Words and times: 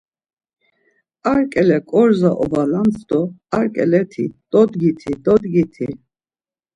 Ar 1.31 1.39
ǩele 1.51 1.77
ǩorza 1.89 2.31
ovalams 2.43 2.99
do 3.09 3.21
ar 3.57 3.65
ǩeleti, 3.75 4.25
Dodgiti, 4.51 5.11
dodgiti. 5.25 5.89